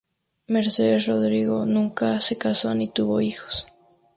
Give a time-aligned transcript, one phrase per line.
[0.47, 3.67] Mercedes Rodrigo nunca se casó ni tuvo hijos.